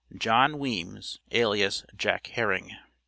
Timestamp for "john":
0.17-0.57